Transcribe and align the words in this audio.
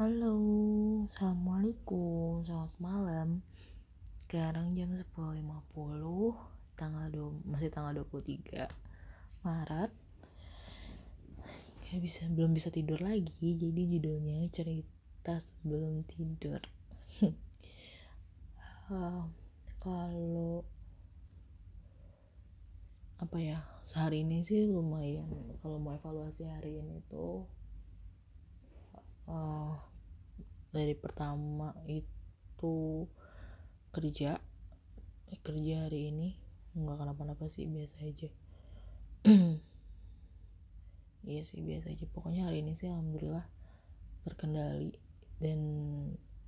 Halo, 0.00 0.32
Assalamualaikum, 1.12 2.40
selamat 2.48 2.72
malam. 2.80 3.44
Sekarang 4.24 4.72
jam 4.72 4.96
10.50 4.96 5.44
tanggal 6.72 7.06
2, 7.12 7.44
Masih 7.44 7.68
tanggal 7.68 7.92
23 8.08 8.64
Maret. 9.44 9.92
Gak 11.84 12.00
bisa, 12.00 12.24
belum 12.32 12.56
bisa 12.56 12.72
tidur 12.72 12.96
lagi 13.04 13.28
Jadi 13.60 14.00
judulnya 14.00 14.48
cerita 14.48 15.36
sebelum 15.36 16.08
tidur. 16.08 16.64
Uh, 18.88 19.28
Kalau 19.84 20.64
apa 23.20 23.36
ya 23.36 23.60
sehari 23.84 24.24
ini 24.24 24.48
sih 24.48 24.64
lumayan. 24.64 25.28
Kalau 25.60 25.76
mau 25.76 25.92
evaluasi 25.92 26.48
hari 26.48 26.80
ini 26.80 27.04
tuh 27.12 27.59
uh, 29.30 29.72
dari 30.74 30.94
pertama 30.98 31.70
itu 31.86 33.06
kerja 33.94 34.42
kerja 35.38 35.74
hari 35.86 36.10
ini. 36.10 36.34
Nggak 36.74 36.98
kenapa-napa 37.06 37.46
sih 37.46 37.66
biasa 37.70 37.96
aja. 38.02 38.30
Iya 41.20 41.44
sih 41.44 41.60
biasa 41.60 41.92
aja. 41.92 42.08
Pokoknya 42.08 42.48
hari 42.48 42.64
ini 42.64 42.72
sih 42.80 42.88
alhamdulillah 42.88 43.44
terkendali. 44.24 44.96
Dan 45.36 45.60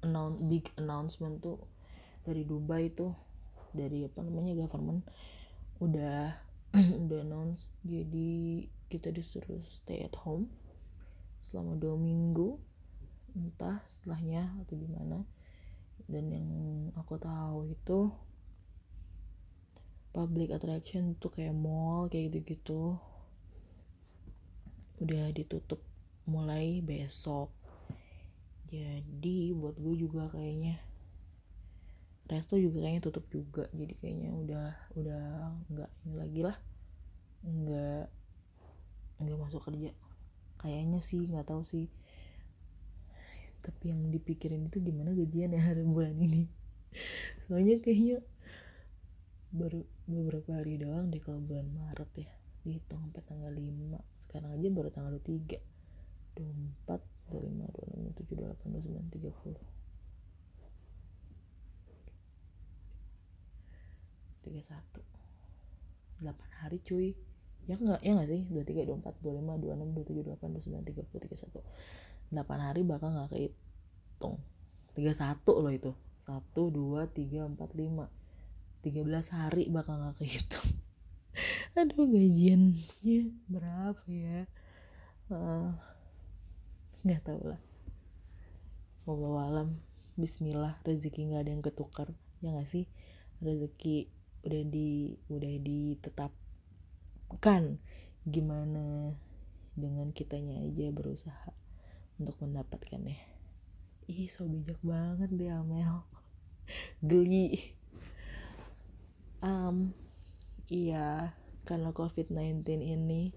announce 0.00 0.40
big 0.48 0.72
announcement 0.80 1.44
tuh 1.44 1.68
dari 2.24 2.48
Dubai 2.48 2.88
tuh 2.96 3.12
dari 3.76 4.08
apa 4.08 4.24
namanya 4.24 4.56
government 4.56 5.04
udah 5.84 6.32
udah 7.04 7.18
announce. 7.20 7.68
Jadi 7.84 8.64
kita 8.88 9.12
disuruh 9.12 9.60
stay 9.68 10.00
at 10.00 10.16
home 10.16 10.48
selama 11.54 11.78
dua 11.78 11.94
minggu 11.94 12.58
entah 13.38 13.78
setelahnya 13.86 14.50
atau 14.66 14.74
gimana. 14.74 15.22
Dan 16.10 16.34
yang 16.34 16.50
aku 16.98 17.14
tahu 17.14 17.70
itu 17.70 18.10
public 20.10 20.50
attraction 20.50 21.14
tuh 21.22 21.30
kayak 21.30 21.54
mall 21.54 22.10
kayak 22.10 22.34
gitu-gitu. 22.34 22.98
Udah 24.98 25.30
ditutup 25.30 25.78
mulai 26.26 26.82
besok. 26.82 27.54
Jadi 28.66 29.54
buat 29.54 29.78
gue 29.78 29.94
juga 29.94 30.26
kayaknya 30.34 30.82
resto 32.26 32.58
juga 32.58 32.82
kayaknya 32.82 33.06
tutup 33.06 33.30
juga. 33.30 33.70
Jadi 33.70 33.94
kayaknya 34.02 34.34
udah 34.34 34.70
udah 34.98 35.24
nggak 35.70 35.90
ini 36.02 36.14
lagi 36.18 36.40
lah. 36.42 36.58
Nggak 37.46 38.10
nggak 39.22 39.38
masuk 39.38 39.62
kerja 39.62 39.94
kayaknya 40.64 41.04
sih 41.04 41.28
nggak 41.28 41.44
tahu 41.52 41.60
sih. 41.60 41.92
Tapi 43.60 43.92
yang 43.92 44.08
dipikirin 44.08 44.72
itu 44.72 44.80
gimana 44.80 45.12
gajian 45.12 45.52
ya 45.52 45.60
hari 45.60 45.84
bulan 45.84 46.16
ini? 46.16 46.48
Soalnya 47.44 47.76
kayaknya 47.84 48.24
baru 49.52 49.84
beberapa 50.08 50.56
hari 50.56 50.80
doang 50.80 51.12
deh 51.12 51.20
kalau 51.20 51.44
bulan 51.44 51.68
Maret 51.68 52.10
ya. 52.16 52.32
Dihitung 52.64 53.04
sampai 53.04 53.20
tanggal 53.28 53.52
5 53.52 54.24
sekarang 54.24 54.56
aja 54.56 54.68
baru 54.72 54.88
tanggal 54.88 55.20
23 55.20 55.60
24 56.32 56.96
25 57.28 57.60
26 58.16 58.24
27 58.24 58.40
28 58.40 58.72
29 58.72 59.20
30 59.20 59.60
31 64.48 65.04
8 66.24 66.60
hari 66.64 66.78
cuy 66.80 67.12
ya 67.64 67.74
enggak 67.80 68.00
ya 68.04 68.10
enggak 68.12 68.28
sih? 68.28 68.42
23 68.52 68.84
24 68.88 69.24
25 69.24 69.64
26 69.64 69.96
27 69.96 70.28
28 70.28 70.52
29 70.60 70.84
30 70.92 71.62
31 72.32 72.34
8 72.34 72.66
hari 72.66 72.82
bakal 72.82 73.08
nggak 73.14 73.30
kehitung. 73.32 74.36
31 74.96 75.62
loh 75.62 75.72
itu. 75.72 75.92
1 76.24 76.52
2 76.56 77.08
3 77.08 77.52
4 77.52 77.56
5 77.56 78.24
13 78.84 79.36
hari 79.36 79.62
bakal 79.72 79.94
nggak 80.00 80.16
kehitung. 80.20 80.68
Aduh 81.78 82.06
gajiannya 82.06 83.18
berapa 83.48 84.04
ya? 84.08 84.44
Nggak 87.00 87.20
uh, 87.22 87.26
tahu 87.26 87.42
lah. 87.48 87.60
Allah 89.04 89.36
alam 89.44 89.68
Bismillah 90.14 90.78
rezeki 90.86 91.32
nggak 91.32 91.42
ada 91.42 91.50
yang 91.50 91.64
ketukar. 91.64 92.08
Ya 92.38 92.54
nggak 92.54 92.70
sih? 92.70 92.86
Rezeki 93.42 94.08
udah 94.44 94.62
di 94.68 95.16
udah 95.32 95.52
ditetapkan 97.24 97.80
gimana 98.28 99.16
dengan 99.72 100.12
kitanya 100.12 100.60
aja 100.60 100.92
berusaha 100.92 101.52
untuk 102.20 102.36
mendapatkannya? 102.40 103.16
Ih 104.04 104.28
so 104.28 104.44
bijak 104.44 104.76
banget 104.84 105.32
deh 105.32 105.48
Amel. 105.48 106.04
Geli. 107.08 107.76
Um, 109.44 109.92
iya 110.68 111.36
karena 111.64 111.92
covid-19 111.96 112.64
ini 112.80 113.32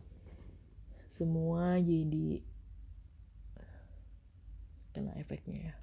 semua 1.08 1.80
jadi 1.80 2.44
kena 4.92 5.16
efeknya 5.16 5.72
ya. 5.72 5.76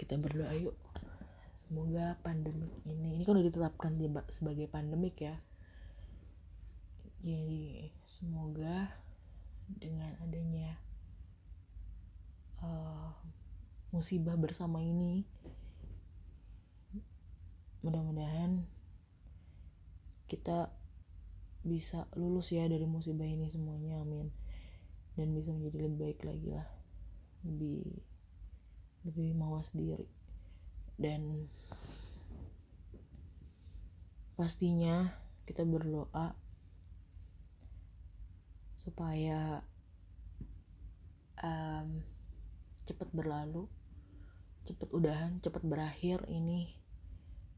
Kita 0.00 0.16
berdoa 0.16 0.52
yuk. 0.56 0.76
Semoga 1.68 2.16
pandemik 2.20 2.72
ini 2.84 3.20
ini 3.20 3.22
kan 3.24 3.36
udah 3.36 3.46
ditetapkan 3.48 3.96
sebagai 4.32 4.68
pandemik 4.70 5.18
ya 5.18 5.40
jadi 7.24 7.92
semoga 8.04 8.92
dengan 9.66 10.14
adanya 10.22 10.78
uh, 12.62 13.10
musibah 13.90 14.38
bersama 14.38 14.82
ini 14.84 15.24
mudah-mudahan 17.80 18.66
kita 20.26 20.74
bisa 21.66 22.06
lulus 22.14 22.54
ya 22.54 22.66
dari 22.70 22.86
musibah 22.86 23.26
ini 23.26 23.50
semuanya 23.50 23.98
amin. 24.02 24.30
Dan 25.18 25.34
bisa 25.34 25.50
menjadi 25.50 25.86
lebih 25.86 25.98
baik 25.98 26.20
lagi 26.22 26.48
lah. 26.54 26.66
Lebih 27.42 27.82
lebih 29.06 29.28
mawas 29.34 29.70
diri. 29.74 30.06
Dan 30.98 31.50
pastinya 34.38 35.10
kita 35.46 35.66
berdoa 35.66 36.34
supaya 38.86 39.66
um, 41.42 42.06
cepat 42.86 43.10
berlalu 43.10 43.66
cepat 44.66 44.88
udahan 44.94 45.42
cepat 45.42 45.62
berakhir 45.66 46.22
ini 46.30 46.78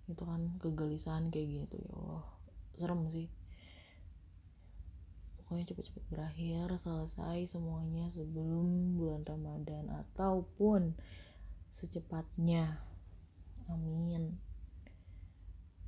itu 0.09 0.25
kan 0.25 0.57
kegelisahan 0.65 1.29
kayak 1.29 1.49
gini 1.53 1.65
tuh 1.69 1.81
ya 1.85 1.93
Allah. 2.01 2.25
Serem 2.81 3.01
sih. 3.13 3.29
Pokoknya 5.37 5.69
cepet-cepet 5.69 6.05
berakhir 6.09 6.67
selesai 6.81 7.45
semuanya 7.49 8.09
sebelum 8.13 8.97
bulan 8.97 9.25
Ramadan 9.29 9.89
ataupun 9.93 10.97
secepatnya. 11.77 12.81
Amin. 13.69 14.41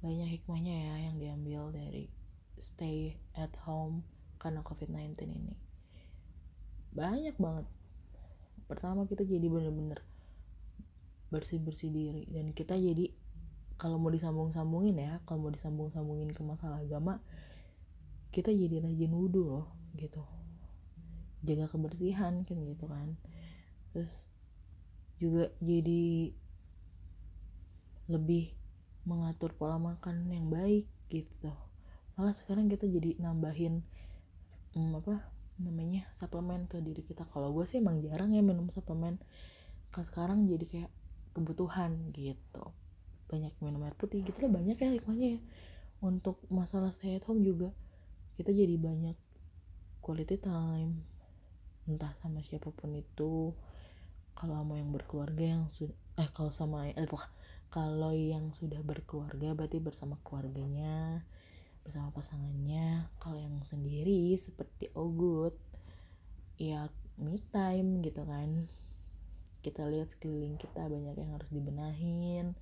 Banyak 0.05 0.41
hikmahnya 0.41 0.77
ya 0.77 0.95
yang 1.09 1.17
diambil 1.17 1.73
dari 1.73 2.13
stay 2.61 3.17
at 3.37 3.53
home 3.65 4.05
karena 4.41 4.65
covid-19 4.65 5.29
ini. 5.29 5.55
Banyak 6.97 7.37
banget. 7.37 7.69
Pertama 8.65 9.05
kita 9.05 9.23
jadi 9.29 9.47
bener-bener 9.47 10.01
bersih-bersih 11.31 11.93
diri. 11.93 12.25
Dan 12.27 12.57
kita 12.57 12.75
jadi 12.75 13.13
kalau 13.81 13.97
mau 13.97 14.13
disambung-sambungin 14.13 14.97
ya 15.01 15.13
kalau 15.25 15.49
mau 15.49 15.53
disambung-sambungin 15.53 16.37
ke 16.37 16.45
masalah 16.45 16.85
agama 16.85 17.17
kita 18.29 18.53
jadi 18.53 18.85
rajin 18.85 19.13
wudhu 19.17 19.43
loh 19.43 19.67
gitu. 19.97 20.23
Jaga 21.41 21.67
kebersihan 21.73 22.45
kan 22.45 22.59
gitu 22.69 22.85
kan. 22.87 23.17
Terus 23.97 24.29
juga 25.17 25.49
jadi 25.65 26.33
lebih 28.11 28.53
mengatur 29.09 29.57
pola 29.57 29.81
makan 29.81 30.29
yang 30.29 30.53
baik 30.53 30.87
gitu. 31.09 31.51
Malah 32.15 32.37
sekarang 32.37 32.69
kita 32.69 32.85
jadi 32.85 33.17
nambahin 33.17 33.81
hmm, 34.75 34.99
apa 35.03 35.15
namanya 35.61 36.09
suplemen 36.17 36.65
ke 36.67 36.81
diri 36.81 37.05
kita. 37.05 37.29
Kalau 37.29 37.53
gue 37.53 37.65
sih 37.69 37.79
emang 37.79 38.01
jarang 38.01 38.33
ya 38.33 38.41
minum 38.41 38.69
suplemen 38.73 39.21
kan 39.91 40.07
sekarang 40.07 40.47
jadi 40.47 40.65
kayak 40.67 40.91
kebutuhan 41.37 42.15
gitu. 42.15 42.65
Banyak 43.31 43.55
minum 43.63 43.83
air 43.87 43.95
putih 43.95 44.23
gitu 44.25 44.43
lah 44.43 44.51
banyak 44.51 44.77
ya 44.81 44.91
hikmahnya 44.97 45.29
ya. 45.39 45.41
Untuk 46.01 46.41
masalah 46.49 46.91
stay 46.95 47.21
at 47.21 47.25
home 47.29 47.45
juga 47.45 47.75
kita 48.41 48.51
jadi 48.57 48.75
banyak 48.81 49.17
quality 50.01 50.41
time. 50.41 51.05
Entah 51.85 52.17
sama 52.25 52.41
siapa 52.41 52.73
pun 52.73 52.97
itu 52.97 53.53
kalau 54.33 54.57
sama 54.57 54.81
yang 54.81 54.91
berkeluarga 54.95 55.45
yang 55.45 55.65
sudah 55.69 55.97
eh 56.17 56.29
kalau 56.33 56.53
sama 56.53 56.89
eh 56.89 57.09
kalau 57.71 58.11
yang 58.17 58.51
sudah 58.57 58.83
berkeluarga 58.83 59.55
berarti 59.55 59.79
bersama 59.79 60.19
keluarganya 60.27 61.23
bersama 61.91 62.15
pasangannya 62.15 63.11
kalau 63.19 63.43
yang 63.43 63.59
sendiri 63.67 64.39
seperti 64.39 64.95
Ogut 64.95 65.59
ya 66.55 66.87
me 67.19 67.43
time 67.51 67.99
gitu 67.99 68.23
kan. 68.23 68.71
Kita 69.59 69.91
lihat 69.91 70.15
sekeliling 70.15 70.55
kita 70.55 70.87
banyak 70.87 71.19
yang 71.19 71.35
harus 71.35 71.51
dibenahin 71.51 72.55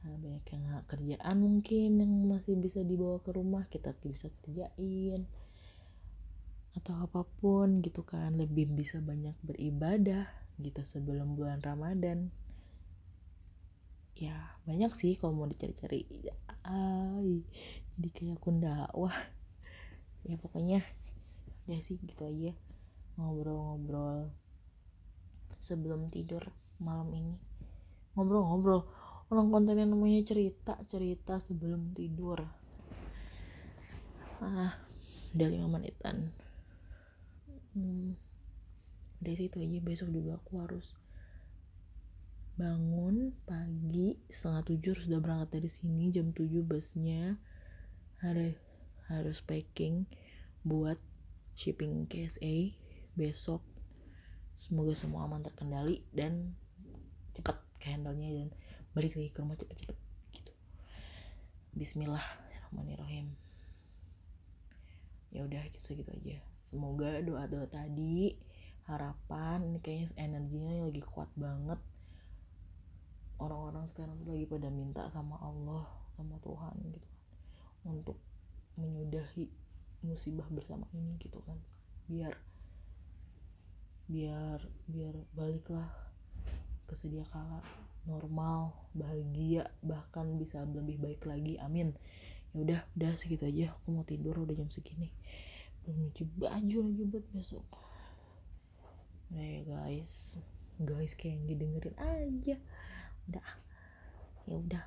nah, 0.00 0.16
banyak 0.16 0.40
yang 0.48 0.64
kerjaan 0.88 1.36
mungkin 1.44 2.00
yang 2.00 2.12
masih 2.24 2.56
bisa 2.56 2.80
dibawa 2.80 3.20
ke 3.20 3.36
rumah 3.36 3.68
kita 3.68 3.92
bisa 4.00 4.32
kerjain 4.40 5.28
atau 6.72 7.04
apa 7.04 7.28
pun 7.44 7.84
gitu 7.84 8.00
kan. 8.00 8.32
Lebih 8.32 8.80
bisa 8.80 8.96
banyak 9.04 9.36
beribadah 9.44 10.24
gitu 10.56 10.80
sebelum 10.88 11.36
bulan 11.36 11.60
Ramadan 11.60 12.32
ya 14.20 14.36
banyak 14.68 14.92
sih 14.92 15.16
kalau 15.16 15.32
mau 15.32 15.48
dicari-cari. 15.48 16.04
Ay 16.60 17.40
jadi 17.96 18.08
kayak 18.12 18.36
akun 18.36 18.60
dakwah. 18.60 19.16
Ya 20.28 20.36
pokoknya 20.36 20.84
ya 21.64 21.78
sih 21.80 21.96
gitu 22.04 22.20
aja. 22.28 22.52
Ngobrol-ngobrol 23.16 24.28
sebelum 25.56 26.12
tidur 26.12 26.52
malam 26.76 27.08
ini. 27.16 27.34
Ngobrol-ngobrol. 28.12 28.84
Orang 29.32 29.48
kontennya 29.48 29.88
namanya 29.88 30.20
cerita 30.20 30.76
cerita 30.84 31.40
sebelum 31.40 31.96
tidur. 31.96 32.44
Ah 34.44 34.76
udah 35.32 35.48
lima 35.48 35.80
menitan. 35.80 36.28
Hmm, 37.72 38.20
dari 39.16 39.36
situ 39.40 39.56
aja. 39.64 39.78
Besok 39.80 40.12
juga 40.12 40.36
aku 40.36 40.60
harus 40.60 40.99
bangun 42.60 43.32
pagi 43.48 44.20
setengah 44.28 44.68
tujuh 44.68 44.92
sudah 44.92 45.16
berangkat 45.16 45.56
dari 45.56 45.70
sini 45.72 46.12
jam 46.12 46.28
tujuh 46.36 46.60
busnya. 46.60 47.40
Harus 48.20 48.52
harus 49.08 49.40
packing 49.40 50.04
buat 50.60 51.00
shipping 51.56 52.04
KSA 52.04 52.76
besok. 53.16 53.64
Semoga 54.60 54.92
semua 54.92 55.24
aman 55.24 55.40
terkendali 55.40 56.04
dan 56.12 56.52
cepat 57.32 57.56
ke 57.80 57.96
handle-nya 57.96 58.28
dan 58.28 58.48
balik 58.92 59.16
lagi 59.16 59.32
ke 59.32 59.40
rumah 59.40 59.56
cepet-cepet 59.56 59.96
gitu. 60.36 60.52
Bismillahirrahmanirrahim. 61.80 63.40
Ya 65.32 65.48
udah 65.48 65.64
segitu 65.80 66.12
aja. 66.12 66.44
Semoga 66.68 67.24
doa-doa 67.24 67.64
tadi 67.72 68.36
harapan 68.84 69.64
ini 69.64 69.80
kayaknya 69.80 70.12
energinya 70.20 70.84
lagi 70.84 71.00
kuat 71.00 71.32
banget 71.40 71.80
orang-orang 73.40 73.88
sekarang 73.90 74.20
tuh 74.22 74.36
lagi 74.36 74.46
pada 74.46 74.68
minta 74.68 75.08
sama 75.10 75.40
Allah 75.40 75.88
sama 76.14 76.36
Tuhan 76.44 76.76
gitu 76.92 77.08
kan. 77.08 77.24
Untuk 77.88 78.20
menyudahi 78.76 79.48
musibah 80.04 80.46
bersama 80.52 80.84
ini 80.92 81.16
gitu 81.16 81.40
kan. 81.48 81.56
Biar 82.06 82.36
biar 84.10 84.58
biar 84.90 85.14
baliklah 85.32 85.86
ke 86.90 86.98
sedia 86.98 87.22
kala 87.30 87.62
normal 88.04 88.74
bahagia 88.90 89.70
bahkan 89.80 90.36
bisa 90.36 90.60
lebih 90.68 91.00
baik 91.00 91.24
lagi. 91.24 91.56
Amin. 91.60 91.96
Ya 92.52 92.58
udah 92.60 92.80
udah 93.00 93.12
segitu 93.16 93.48
aja. 93.48 93.72
Aku 93.80 93.96
mau 93.96 94.04
tidur 94.04 94.36
udah 94.36 94.52
jam 94.52 94.68
segini. 94.68 95.08
Belum 95.84 96.08
nyuci 96.08 96.22
baju 96.36 96.78
lagi 96.84 97.02
buat 97.08 97.26
besok. 97.32 97.66
Udah 99.32 99.44
ya 99.44 99.60
guys. 99.64 100.36
Guys 100.80 101.12
kayak 101.16 101.40
yang 101.40 101.44
didengerin 101.48 101.96
aja 102.00 102.56
udah. 103.28 103.50
Ya 104.46 104.54
udah. 104.56 104.84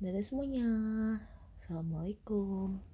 Dadah 0.00 0.24
semuanya. 0.24 0.68
Assalamualaikum 1.60 2.93